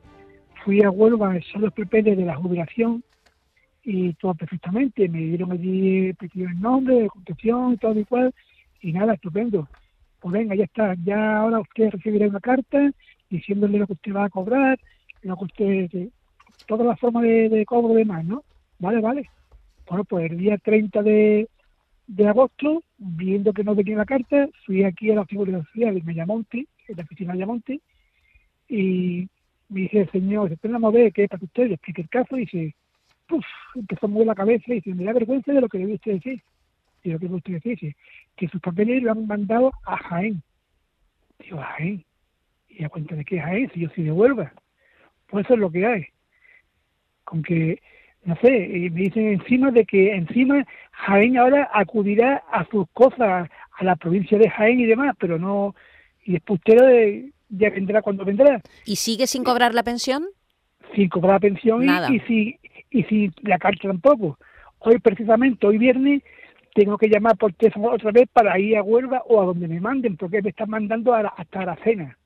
fui 0.65 0.83
a 0.83 0.91
Huelva 0.91 1.33
a 1.33 1.37
hacer 1.37 1.61
los 1.61 1.73
papeles 1.73 2.17
de 2.17 2.25
la 2.25 2.37
jubilación 2.37 3.03
y 3.83 4.13
todo 4.15 4.35
perfectamente. 4.35 5.09
Me 5.09 5.21
dieron 5.21 5.53
allí 5.53 6.15
el 6.35 6.61
nombre, 6.61 7.03
de 7.03 7.09
contención 7.09 7.73
y 7.73 7.77
todo 7.79 7.99
igual. 7.99 8.35
Y 8.83 8.93
nada, 8.93 9.15
estupendo. 9.15 9.67
Pues 10.21 10.33
venga, 10.35 10.55
ya 10.55 10.65
está. 10.65 10.95
Ya 11.05 11.39
ahora 11.39 11.61
usted 11.61 11.91
recibirá 11.91 12.27
una 12.29 12.41
carta 12.41 12.93
diciéndole 13.31 13.79
lo 13.79 13.87
que 13.87 13.95
usted 13.95 14.15
va 14.15 14.27
a 14.27 14.31
cobrar, 14.31 14.79
lo 15.23 15.37
que 15.37 15.45
usted. 15.45 16.09
todas 16.67 16.87
las 16.87 17.01
formas 17.01 17.23
de, 17.23 17.49
de 17.49 17.65
cobro 17.65 17.95
y 17.95 17.99
demás, 17.99 18.25
¿no? 18.25 18.45
Vale, 18.79 19.01
vale. 19.01 19.31
Bueno, 19.89 20.05
pues 20.05 20.31
el 20.31 20.39
día 20.39 20.59
30 20.59 21.03
de, 21.03 21.49
de 22.07 22.29
agosto, 22.29 22.83
viendo 22.99 23.53
que 23.53 23.65
no 23.65 23.75
venía 23.75 23.97
la 23.97 24.05
carta, 24.05 24.49
fui 24.65 24.85
aquí 24.85 25.11
a 25.11 25.17
la 25.17 25.27
Seguridad 25.27 25.65
Social 25.73 25.97
en 25.97 26.09
Ayamonte, 26.09 26.67
en 26.89 26.97
la 26.97 27.03
oficina 27.03 27.33
de 27.33 27.39
Ayamonte, 27.39 27.81
y 28.69 29.29
me 29.69 29.83
dice 29.83 30.09
señor, 30.13 30.53
esperamos 30.53 30.93
a 30.93 30.97
ver 30.97 31.13
qué 31.13 31.25
es 31.25 31.29
para 31.29 31.39
que 31.39 31.47
usted 31.47 31.69
le 31.69 31.75
explique 31.75 32.03
el 32.03 32.09
caso, 32.09 32.37
y 32.37 32.41
dice, 32.41 32.75
puf, 33.27 33.45
empezó 33.75 34.07
a 34.07 34.09
mover 34.09 34.27
la 34.27 34.35
cabeza 34.35 34.65
y 34.69 34.75
dice, 34.75 34.95
me 34.95 35.05
da 35.05 35.13
vergüenza 35.13 35.53
de 35.53 35.61
lo 35.61 35.69
que 35.69 35.79
debe 35.79 35.95
usted 35.95 36.13
decir. 36.13 36.43
Y 37.03 37.11
lo 37.11 37.19
que 37.19 37.27
usted 37.27 37.53
decir, 37.55 37.79
dice, 37.79 37.97
que 38.37 38.49
sus 38.49 38.61
papeles 38.61 39.03
lo 39.03 39.13
han 39.13 39.27
mandado 39.27 39.73
a 39.85 39.97
Jaén. 39.97 40.43
Digo, 41.39 41.61
¿a 41.61 41.65
Jaén. 41.65 42.05
Y 42.69 42.85
a 42.85 42.89
cuenta 42.89 43.15
de 43.15 43.25
que 43.25 43.41
Jaén, 43.41 43.71
si 43.73 43.81
yo 43.81 43.91
soy 43.91 44.05
de 44.05 44.13
Huelva. 44.13 44.53
Pues 45.29 45.45
eso 45.45 45.55
es 45.55 45.61
lo 45.61 45.71
que 45.71 45.87
hay. 45.87 46.07
Con 47.25 47.43
que, 47.43 47.81
no 48.25 48.37
sé, 48.37 48.57
y 48.57 48.91
me 48.91 49.03
dicen 49.03 49.29
encima 49.29 49.71
de 49.71 49.85
que 49.85 50.15
encima 50.15 50.65
Jaén 50.93 51.37
ahora 51.37 51.71
acudirá 51.73 52.43
a 52.51 52.65
sus 52.71 52.87
cosas, 52.93 53.49
a 53.79 53.85
la 53.85 53.97
provincia 53.97 54.39
de 54.39 54.49
Jaén 54.49 54.81
y 54.81 54.87
demás, 54.87 55.15
pero 55.19 55.39
no, 55.39 55.75
y 56.25 56.33
después 56.33 56.59
usted 56.61 56.79
eh, 56.91 57.31
ya 57.51 57.71
vendrá 57.71 58.03
cuando 58.03 58.25
vendrá, 58.25 58.61
¿Y 58.87 58.97
sigue 58.97 59.27
sin 59.27 59.45
cobrar 59.45 59.75
la 59.75 59.83
pensión? 59.83 60.25
sin 60.95 61.09
cobrar 61.09 61.41
pensión 61.41 61.83
y- 61.83 61.87
Nada. 61.87 62.09
y, 62.13 62.21
si 62.21 62.57
y 62.91 63.03
si 63.05 63.31
la 63.43 63.59
carta 63.59 63.89
tampoco. 63.89 64.39
Hoy 64.79 64.99
precisamente, 65.01 65.67
hoy 65.67 65.79
viernes, 65.79 66.23
tengo 66.75 66.97
que 66.99 67.09
llamar 67.09 67.37
por 67.37 67.53
teléfono 67.55 67.91
otra 67.91 68.13
vez 68.13 68.29
para 68.33 68.59
ir 68.61 68.77
a 68.77 68.83
Huelva 68.83 69.23
o 69.27 69.41
a 69.43 69.45
donde 69.47 69.67
me 69.67 69.81
manden, 69.81 70.17
porque 70.17 70.41
me 70.43 70.51
están 70.51 70.71
mandando 70.71 71.13
a 71.15 71.23
la- 71.25 71.35
hasta 71.37 71.65
la 71.65 71.77
cena. 71.83 72.17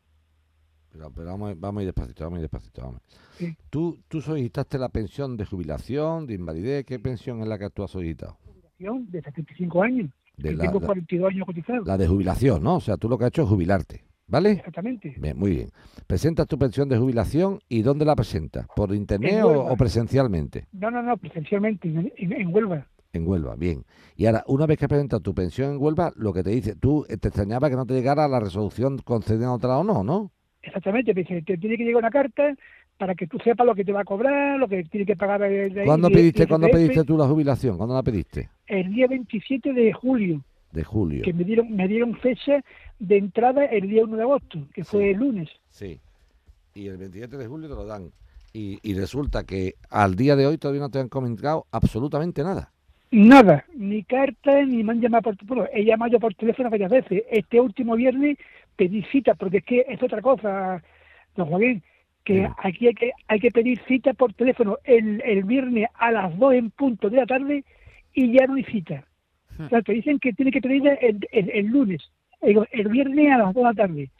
Pero, 0.99 1.13
pero 1.15 1.27
vamos, 1.29 1.55
vamos 1.61 1.79
a 1.81 1.83
ir 1.85 1.87
despacito, 1.87 2.25
vamos 2.25 2.39
a 2.39 2.41
ir 2.41 2.43
despacito. 2.43 2.83
Vamos. 2.83 3.01
Sí. 3.37 3.57
¿Tú, 3.71 3.99
¿Tú 4.09 4.21
solicitaste 4.21 4.79
la 4.79 4.89
pensión 4.89 5.37
de 5.37 5.45
jubilación, 5.47 6.27
de 6.27 6.35
invalidez? 6.35 6.85
¿Qué 6.85 6.99
pensión 6.99 7.41
es 7.41 7.47
la 7.47 7.57
que 7.57 7.71
tú 7.71 7.85
has 7.85 7.91
solicitado? 7.93 8.37
De 8.79 9.23
75 9.23 9.83
años. 9.83 10.11
De 10.37 10.55
la, 10.55 10.65
tengo 10.65 10.81
la- 10.81 10.87
42 10.87 11.31
años 11.33 11.47
cotizados. 11.47 11.87
la 11.87 11.97
de 11.97 12.09
jubilación, 12.09 12.63
¿no? 12.65 12.77
O 12.77 12.81
sea, 12.81 12.97
tú 12.97 13.09
lo 13.09 13.17
que 13.17 13.25
has 13.25 13.29
hecho 13.29 13.43
es 13.43 13.49
jubilarte, 13.49 14.05
¿vale? 14.27 14.53
Exactamente. 14.53 15.15
Bien, 15.21 15.39
muy 15.39 15.51
bien. 15.53 15.71
Presentas 16.09 16.47
tu 16.49 16.59
pensión 16.59 16.89
de 16.89 16.99
jubilación 16.99 17.61
y 17.69 17.83
¿dónde 17.83 18.05
la 18.05 18.17
presentas? 18.17 18.67
¿Por 18.75 18.93
internet 18.95 19.43
o, 19.45 19.77
presencialmente? 19.77 20.67
No, 20.73 20.91
no, 20.91 21.01
no, 21.03 21.17
presencialmente, 21.17 21.89
en, 21.89 22.13
en- 22.17 22.33
en 22.33 22.53
Huelva. 22.55 22.87
En 23.13 23.27
Huelva, 23.27 23.55
bien. 23.57 23.85
Y 24.17 24.27
ahora, 24.27 24.45
una 24.49 24.67
vez 24.67 24.79
que 24.79 24.87
presentas 24.89 25.23
tu 25.23 25.33
pensión 25.35 25.73
en 25.73 25.83
Huelva, 25.83 26.13
lo 26.17 26.33
que 26.33 26.43
te 26.43 26.51
dice, 26.51 26.75
tú 26.77 27.05
te 27.09 27.15
extrañaba 27.29 27.71
que 27.71 27.77
no 27.77 27.87
te 27.87 27.95
llegara 27.95 28.29
la 28.29 28.39
resolución 28.41 28.99
concediéndola 28.99 29.79
o 29.79 29.85
no, 29.85 30.05
¿no? 30.05 30.31
Exactamente, 30.69 31.13
dice, 31.15 31.43
te 31.43 31.57
tiene 31.59 31.77
que 31.77 31.85
llegar 31.85 32.01
una 32.03 32.11
carta 32.11 32.55
para 32.97 33.15
que 33.15 33.27
tú 33.27 33.39
sepas 33.39 33.67
lo 33.67 33.75
que 33.75 33.85
te 33.85 33.93
va 33.93 34.01
a 34.01 34.05
cobrar, 34.05 34.59
lo 34.59 34.69
que 34.69 34.85
tiene 34.85 35.07
que 35.07 35.17
pagar 35.17 35.43
el- 35.43 35.85
¿Cuándo 35.85 36.09
pediste, 36.11 36.47
¿cuándo 36.47 36.67
IRPF. 36.69 36.77
pediste 36.79 37.05
tú 37.05 37.17
la 37.17 37.27
jubilación? 37.27 37.77
¿Cuándo 37.77 37.95
la 37.95 38.03
pediste? 38.03 38.49
El 38.67 38.93
día 38.93 39.07
27 39.07 39.73
de 39.73 39.93
julio, 39.93 40.43
De 40.73 40.85
julio. 40.85 41.23
que 41.25 41.33
me 41.33 41.45
dieron, 41.45 41.75
me 41.75 41.87
dieron 41.89 42.15
fecha 42.17 42.61
de 42.99 43.17
entrada 43.17 43.65
el 43.67 43.89
día 43.89 44.05
1 44.05 44.17
de 44.17 44.23
agosto, 44.23 44.59
que 44.75 44.85
fue 44.85 45.11
el 45.11 45.19
lunes. 45.19 45.49
Sí. 45.69 45.99
Y 46.75 46.87
el 46.89 46.97
27 46.97 47.37
de 47.37 47.47
julio 47.47 47.69
te 47.69 47.75
lo 47.75 47.85
dan. 47.87 48.11
Y, 48.53 48.79
y 48.83 48.95
resulta 48.95 49.45
que 49.45 49.75
al 49.91 50.15
día 50.17 50.35
de 50.35 50.47
hoy 50.47 50.59
todavía 50.59 50.81
no 50.83 50.91
te 50.91 50.99
han 50.99 51.09
comunicado 51.09 51.67
absolutamente 51.71 52.43
nada. 52.43 52.73
Nada, 53.11 53.65
ni 53.75 54.03
carta, 54.03 54.63
ni 54.67 54.83
me 54.83 54.93
han 54.93 55.01
llamado 55.01 55.23
por 55.23 55.37
teléfono. 55.37 55.67
He 55.73 55.85
llamado 55.85 56.13
yo 56.13 56.21
por 56.21 56.35
teléfono 56.35 56.69
varias 56.69 56.91
veces. 56.91 57.23
Este 57.31 57.61
último 57.61 57.95
viernes 57.97 58.37
pedí 58.79 59.03
cita, 59.11 59.35
porque 59.35 59.59
es 59.59 59.65
que 59.65 59.85
es 59.89 60.01
otra 60.03 60.23
cosa, 60.23 60.83
don 61.37 61.49
Joaquín, 61.49 61.83
que 62.25 62.49
aquí 62.59 62.87
hay 62.87 62.95
que, 62.95 63.11
hay 63.27 63.41
que 63.41 63.51
pedir 63.51 63.81
cita 63.89 64.15
por 64.15 64.33
teléfono 64.35 64.79
el, 64.85 65.21
el 65.25 65.43
viernes 65.45 65.89
a 65.95 66.13
las 66.13 66.39
2 66.39 66.55
en 66.55 66.71
punto 66.71 67.11
de 67.11 67.17
la 67.17 67.27
tarde 67.27 67.65
y 68.15 68.33
ya 68.33 68.47
no 68.47 68.55
hay 68.55 68.65
cita. 68.65 69.05
Hmm. 69.57 69.65
O 69.65 69.69
sea, 69.69 69.83
te 69.83 69.93
dicen 69.93 70.19
que 70.21 70.33
tiene 70.33 70.53
que 70.53 70.61
pedirla 70.61 70.95
el, 70.95 71.19
el, 71.33 71.51
el 71.51 71.67
lunes, 71.67 72.03
el, 72.41 72.65
el 72.71 72.89
viernes 72.89 73.33
a 73.33 73.39
las 73.39 73.55
2 73.55 73.55
de 73.55 73.63
la 73.63 73.75
tarde. 73.75 74.11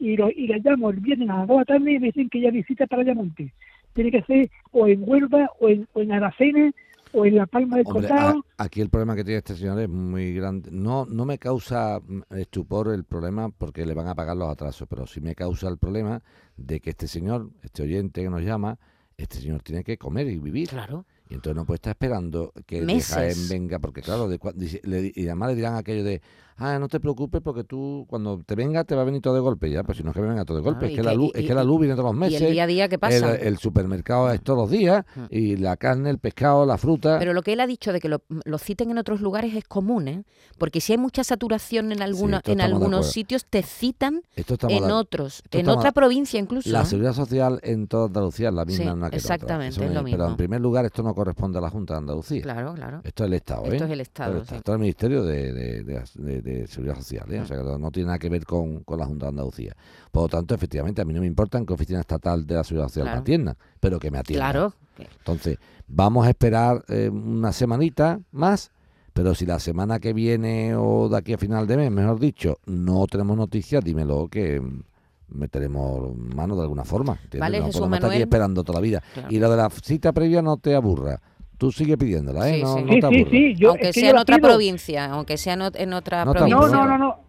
Y, 0.00 0.16
lo, 0.16 0.30
y 0.30 0.46
la 0.48 0.58
llamo 0.58 0.90
el 0.90 1.00
viernes 1.00 1.30
a 1.30 1.38
las 1.38 1.46
2 1.46 1.56
de 1.56 1.60
la 1.60 1.64
tarde 1.64 1.92
y 1.92 1.98
me 2.00 2.06
dicen 2.06 2.28
que 2.28 2.40
ya 2.40 2.50
hay 2.50 2.62
cita 2.64 2.86
para 2.86 3.02
Ayamonte. 3.02 3.52
Tiene 3.94 4.10
que 4.10 4.22
ser 4.22 4.50
o 4.72 4.88
en 4.88 5.02
Huelva, 5.08 5.50
o 5.60 5.68
en, 5.68 5.86
o 5.92 6.00
en 6.00 6.12
Aracena, 6.12 6.72
o 7.12 7.24
en 7.24 7.36
La 7.36 7.46
Palma 7.46 7.76
del 7.78 7.86
Hombre, 7.86 8.08
Condado. 8.08 8.44
a- 8.56 8.64
aquí 8.64 8.80
el 8.80 8.90
problema 8.90 9.14
que 9.16 9.24
tiene 9.24 9.38
este 9.38 9.54
señor 9.56 9.80
es 9.80 9.88
muy 9.88 10.34
grande. 10.34 10.70
No, 10.72 11.06
no 11.06 11.24
me 11.24 11.38
causa 11.38 12.00
mm, 12.06 12.22
estupor 12.36 12.92
el 12.92 13.04
problema 13.04 13.48
porque 13.50 13.84
le 13.86 13.94
van 13.94 14.08
a 14.08 14.14
pagar 14.14 14.36
los 14.36 14.48
atrasos, 14.48 14.86
pero 14.88 15.06
sí 15.06 15.20
me 15.20 15.34
causa 15.34 15.68
el 15.68 15.78
problema 15.78 16.22
de 16.56 16.80
que 16.80 16.90
este 16.90 17.06
señor, 17.08 17.50
este 17.62 17.82
oyente 17.82 18.22
que 18.22 18.30
nos 18.30 18.42
llama, 18.42 18.78
este 19.16 19.38
señor 19.40 19.62
tiene 19.62 19.82
que 19.84 19.98
comer 19.98 20.28
y 20.28 20.38
vivir. 20.38 20.68
Claro. 20.68 21.04
Y 21.28 21.34
entonces 21.34 21.56
no 21.56 21.66
puede 21.66 21.76
estar 21.76 21.90
esperando 21.90 22.52
que 22.66 22.80
de. 22.82 23.00
Jaén 23.14 23.48
venga, 23.50 23.78
porque 23.78 24.00
claro, 24.00 24.28
de 24.28 24.38
le 24.84 25.12
y 25.14 25.26
además 25.26 25.50
le 25.50 25.56
dirán 25.56 25.74
aquello 25.74 26.02
de, 26.04 26.22
ah, 26.58 26.78
no 26.78 26.88
te 26.88 27.00
preocupes 27.00 27.40
porque 27.42 27.64
tú 27.64 28.04
cuando 28.08 28.40
te 28.44 28.54
venga 28.54 28.84
te 28.84 28.94
va 28.94 29.02
a 29.02 29.04
venir 29.04 29.22
todo 29.22 29.34
de 29.34 29.40
golpe, 29.40 29.70
ya, 29.70 29.82
pues 29.82 29.98
si 29.98 30.04
no 30.04 30.10
es 30.10 30.14
que 30.14 30.20
me 30.22 30.28
venga 30.28 30.44
todo 30.44 30.56
de 30.58 30.62
golpe, 30.62 30.78
Claro, 30.80 30.86
es 30.88 30.92
y 30.92 30.96
que, 30.96 31.02
la 31.02 31.14
luz, 31.14 31.30
y- 31.34 31.40
es 31.40 31.46
que 31.46 31.54
la 31.54 31.64
luz 31.64 31.80
viene 31.80 31.94
todos 31.94 32.06
los 32.06 32.16
¿Y 32.16 32.18
meses. 32.18 32.42
el 32.42 32.52
día 32.52 32.64
a 32.64 32.66
día 32.66 32.88
qué 32.88 32.98
pasa? 32.98 33.34
El, 33.36 33.46
el 33.46 33.58
supermercado 33.58 34.30
es 34.30 34.42
todos 34.42 34.58
los 34.58 34.70
días 34.70 35.04
Mm. 35.16 35.22
y 35.30 35.56
la 35.56 35.76
carne, 35.76 36.10
el 36.10 36.18
pescado, 36.18 36.66
la 36.66 36.76
fruta. 36.78 37.18
Pero 37.18 37.32
lo 37.32 37.42
que 37.42 37.52
él 37.54 37.60
ha 37.60 37.66
dicho 37.66 37.92
de 37.92 38.00
que 38.00 38.08
lo, 38.08 38.22
lo 38.44 38.58
citen 38.58 38.90
en 38.90 38.98
otros 38.98 39.20
lugares 39.20 39.54
es 39.54 39.64
común, 39.64 40.08
¿eh? 40.08 40.24
Porque 40.58 40.80
si 40.80 40.92
hay 40.92 40.98
mucha 40.98 41.24
saturación 41.24 41.92
en, 41.92 42.02
alguna, 42.02 42.38
esto 42.38 42.52
en 42.52 42.60
algunos 42.60 43.10
sitios, 43.12 43.44
te 43.46 43.62
citan 43.62 44.22
en 44.36 44.86
de- 44.86 44.92
otros, 44.92 45.42
en 45.50 45.68
otra 45.68 45.92
provincia 45.92 46.38
incluso. 46.40 46.68
La 46.70 46.82
¿eh? 46.82 46.86
seguridad 46.86 47.12
social 47.14 47.60
en 47.62 47.86
toda 47.86 48.06
Andalucía 48.06 48.48
es 48.48 48.54
la 48.54 48.64
misma 48.64 48.84
Sí, 48.84 48.88
en 48.90 48.96
una 48.98 49.10
que 49.10 49.16
en 49.16 49.22
otra. 49.24 49.34
exactamente, 49.34 49.74
es 49.74 49.78
lo 49.94 50.02
Pero 50.02 50.02
mismo. 50.04 50.26
en 50.26 50.36
primer 50.36 50.60
lugar 50.60 50.84
esto 50.84 51.02
no 51.02 51.14
corresponde 51.14 51.58
a 51.58 51.60
la 51.60 51.70
Junta 51.70 51.94
de 51.94 51.98
Andalucía. 51.98 52.42
Claro, 52.42 52.74
claro. 52.74 53.00
Esto 53.04 53.24
es 53.24 53.28
el 53.28 53.34
Estado, 53.34 53.64
¿eh? 53.66 53.68
Esto 53.72 53.84
es 53.84 53.90
el 53.90 54.00
Estado, 54.00 54.44
sí. 54.44 54.54
Esto 54.56 54.72
es 54.72 54.74
el 54.74 54.80
Ministerio 54.80 55.22
de, 55.22 55.52
de- 55.52 55.84
de- 55.84 56.42
de- 56.48 56.66
Seguridad 56.66 56.96
Social, 56.96 57.32
¿eh? 57.32 57.40
O 57.40 57.46
sea, 57.46 57.56
que 57.58 57.62
no 57.78 57.90
tiene 57.90 58.06
nada 58.06 58.18
que 58.18 58.28
ver 58.28 58.44
con, 58.44 58.80
con 58.84 58.98
la 58.98 59.06
Junta 59.06 59.26
de 59.26 59.30
Andalucía. 59.30 59.76
Por 60.10 60.22
lo 60.24 60.28
tanto, 60.28 60.54
efectivamente, 60.54 61.00
a 61.02 61.04
mí 61.04 61.12
no 61.12 61.20
me 61.20 61.26
importa 61.26 61.58
en 61.58 61.66
qué 61.66 61.72
oficina 61.74 62.00
estatal 62.00 62.46
de 62.46 62.54
la 62.54 62.64
Seguridad 62.64 62.88
Social 62.88 63.04
Claro. 63.04 63.16
me 63.16 63.20
atiendan, 63.20 63.56
pero 63.80 63.98
que 63.98 64.10
me 64.10 64.18
atiendan. 64.18 64.50
Claro. 64.50 64.74
Entonces, 65.18 65.58
vamos 65.86 66.26
a 66.26 66.30
esperar 66.30 66.84
eh, 66.88 67.08
una 67.08 67.52
semanita 67.52 68.20
más, 68.32 68.70
pero 69.12 69.34
si 69.34 69.46
la 69.46 69.58
semana 69.58 69.98
que 70.00 70.12
viene 70.12 70.74
o 70.76 71.08
de 71.08 71.16
aquí 71.16 71.32
a 71.32 71.38
final 71.38 71.66
de 71.66 71.76
mes, 71.76 71.90
mejor 71.90 72.18
dicho, 72.18 72.58
no 72.66 73.06
tenemos 73.06 73.36
noticias, 73.36 73.84
dímelo 73.84 74.28
que 74.28 74.60
mm, 74.60 74.82
meteremos 75.28 76.16
mano 76.16 76.56
de 76.56 76.62
alguna 76.62 76.84
forma. 76.84 77.12
¿entiendes? 77.14 77.40
Vale, 77.40 77.58
no 77.60 77.66
Jesús 77.66 77.80
podemos 77.80 77.96
estar 77.98 78.10
aquí 78.10 78.14
Manuel. 78.16 78.28
esperando 78.28 78.64
toda 78.64 78.78
la 78.78 78.82
vida. 78.82 79.02
Claro. 79.14 79.28
Y 79.30 79.38
lo 79.38 79.50
de 79.50 79.56
la 79.56 79.70
cita 79.70 80.12
previa 80.12 80.42
no 80.42 80.56
te 80.56 80.74
aburra. 80.74 81.20
Tú 81.58 81.72
sigue 81.72 81.98
pidiéndola, 81.98 82.48
¿eh? 82.48 82.54
Sí, 82.54 82.62
no, 82.62 82.74
sí. 82.76 82.82
no 82.84 82.92
sí, 82.92 83.00
te 83.00 83.08
sí, 83.08 83.26
sí. 83.30 83.54
Yo, 83.56 83.70
aunque 83.70 83.88
es 83.88 83.94
que 83.94 84.00
sea 84.00 84.10
yo 84.10 84.14
en 84.14 84.20
otra 84.22 84.36
pido. 84.36 84.48
provincia, 84.48 85.04
aunque 85.06 85.36
sea 85.36 85.54
en, 85.54 85.62
en 85.74 85.92
otra 85.92 86.24
No 86.24 86.32
provincia. 86.32 86.56
No, 86.60 86.68
no, 86.68 86.86
no, 86.86 86.98
no. 86.98 87.28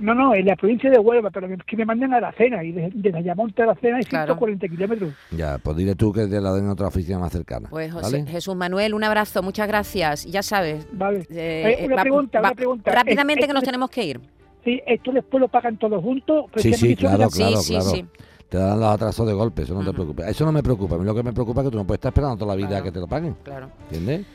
No, 0.00 0.14
no, 0.14 0.32
en 0.32 0.46
la 0.46 0.54
provincia 0.54 0.88
de 0.90 0.98
Huelva, 0.98 1.28
pero 1.30 1.48
que 1.66 1.76
me 1.76 1.84
manden 1.84 2.14
a 2.14 2.20
la 2.20 2.30
cena 2.34 2.62
y 2.62 2.70
desde, 2.70 2.90
desde 2.94 3.18
Ayamonte 3.18 3.64
a 3.64 3.66
la 3.66 3.74
cena 3.76 3.96
hay 3.96 4.04
Claro. 4.04 4.34
140 4.34 4.68
kilómetros. 4.68 5.12
Ya, 5.32 5.58
pues 5.58 5.76
dile 5.76 5.96
tú 5.96 6.12
que 6.12 6.28
te 6.28 6.40
la 6.40 6.52
den 6.52 6.66
en 6.66 6.70
otra 6.70 6.86
oficina 6.86 7.18
más 7.18 7.32
cercana. 7.32 7.68
Pues 7.68 7.92
José- 7.92 8.18
¿vale? 8.18 8.30
Jesús 8.30 8.54
Manuel, 8.54 8.94
un 8.94 9.02
abrazo, 9.02 9.42
muchas 9.42 9.66
gracias. 9.66 10.24
Ya 10.26 10.44
sabes. 10.44 10.86
Vale. 10.92 11.26
eh, 11.30 11.78
Eh, 11.80 11.86
una 11.86 11.96
va- 11.96 12.02
pregunta, 12.02 12.40
va- 12.40 12.48
una 12.50 12.54
pregunta. 12.54 12.92
Rápidamente 12.92 13.44
Eh, 13.44 13.48
que 13.48 13.52
nos 13.54 13.64
tenemos 13.64 13.90
que 13.90 14.04
ir. 14.04 14.20
Sí, 14.64 14.80
esto 14.86 15.10
después 15.10 15.40
lo 15.40 15.48
pagan 15.48 15.76
todos 15.78 16.00
juntos. 16.00 16.44
pero 16.52 16.62
Sí, 16.62 16.74
sí, 16.74 16.94
claro, 16.94 17.28
claro, 17.28 17.56
sí, 17.56 17.64
sí, 17.66 17.72
claro. 17.74 17.90
sí. 17.90 18.04
Te 18.48 18.56
dan 18.56 18.80
los 18.80 18.88
atrasos 18.88 19.26
de 19.26 19.34
golpe, 19.34 19.62
eso 19.62 19.74
no 19.74 19.84
te 19.84 19.92
preocupes. 19.92 20.26
Eso 20.28 20.44
no 20.46 20.52
me 20.52 20.62
preocupa. 20.62 20.94
A 20.94 20.98
mí 20.98 21.04
lo 21.04 21.14
que 21.14 21.22
me 21.22 21.32
preocupa 21.32 21.60
es 21.60 21.66
que 21.66 21.70
tú 21.72 21.76
no 21.78 21.84
puedes 21.86 21.98
estar 21.98 22.10
esperando 22.10 22.36
toda 22.36 22.52
la 22.52 22.56
vida 22.56 22.68
Claro. 22.68 22.84
que 22.84 22.92
te 22.92 23.00
lo 23.00 23.06
paguen. 23.06 23.36
Claro. 23.42 23.68
¿Entiendes? 23.90 24.26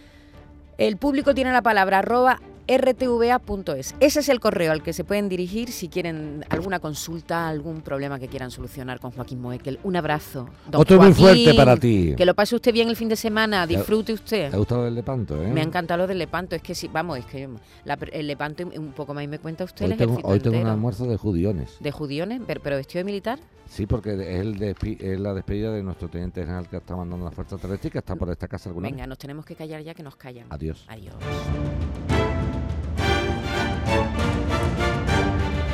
El 0.77 0.97
público 0.97 1.33
tiene 1.33 1.51
la 1.51 1.61
palabra 1.63 1.99
arroba 1.99 2.39
rtva.es. 2.67 3.95
Ese 3.99 4.19
es 4.19 4.29
el 4.29 4.39
correo 4.39 4.71
al 4.71 4.81
que 4.83 4.93
se 4.93 5.03
pueden 5.03 5.29
dirigir 5.29 5.71
si 5.71 5.87
quieren 5.89 6.45
alguna 6.49 6.79
consulta, 6.79 7.47
algún 7.49 7.81
problema 7.81 8.19
que 8.19 8.27
quieran 8.27 8.51
solucionar 8.51 8.99
con 8.99 9.11
Joaquín 9.11 9.41
Moekel. 9.41 9.79
Un 9.83 9.95
abrazo. 9.95 10.47
don 10.69 10.81
Otro 10.81 10.97
muy 10.97 11.13
Joaquín. 11.13 11.43
fuerte 11.45 11.53
para 11.55 11.77
ti. 11.77 12.13
Que 12.15 12.25
lo 12.25 12.33
pase 12.33 12.55
usted 12.55 12.73
bien 12.73 12.89
el 12.89 12.95
fin 12.95 13.09
de 13.09 13.15
semana, 13.15 13.67
disfrute 13.67 14.13
usted. 14.13 14.49
¿Te 14.49 14.55
ha 14.55 14.59
gustado 14.59 14.87
el 14.87 14.95
Lepanto, 14.95 15.41
eh? 15.41 15.47
Me 15.47 15.61
ha 15.61 15.63
encantado 15.63 15.99
lo 15.99 16.07
del 16.07 16.17
Lepanto, 16.19 16.55
es 16.55 16.61
que 16.61 16.75
sí, 16.75 16.89
vamos, 16.91 17.17
es 17.19 17.25
que 17.25 17.49
la- 17.85 17.97
el 18.11 18.27
Lepanto 18.27 18.63
un 18.75 18.91
poco 18.93 19.13
más 19.13 19.23
y 19.23 19.27
me 19.27 19.39
cuenta 19.39 19.63
usted 19.63 19.85
Hoy 19.85 19.91
el 19.91 19.97
tengo, 19.97 20.11
ejército 20.13 20.27
hoy 20.29 20.39
tengo 20.39 20.59
un 20.59 20.67
almuerzo 20.67 21.05
de 21.05 21.17
judiones. 21.17 21.77
de 21.79 21.91
judiones, 21.91 22.41
pero, 22.45 22.61
pero 22.61 22.75
vestido 22.77 22.99
de 22.99 23.05
militar. 23.05 23.39
Sí, 23.69 23.85
porque 23.87 24.13
es, 24.13 24.19
el 24.41 24.59
despi- 24.59 25.01
es 25.01 25.19
la 25.19 25.33
despedida 25.33 25.71
de 25.71 25.81
nuestro 25.81 26.07
teniente 26.07 26.41
general 26.41 26.67
que 26.69 26.77
está 26.77 26.95
mandando 26.95 27.25
la 27.25 27.31
fuerza 27.31 27.57
terrestre 27.57 27.89
que 27.89 27.97
está 27.99 28.15
por 28.15 28.29
esta 28.29 28.47
casa 28.47 28.69
alguna 28.69 28.87
Venga, 28.87 29.03
vez. 29.03 29.07
nos 29.07 29.17
tenemos 29.17 29.45
que 29.45 29.55
callar 29.55 29.81
ya 29.81 29.93
que 29.93 30.03
nos 30.03 30.15
callan. 30.15 30.45
Adiós. 30.49 30.85
Adiós. 30.87 31.15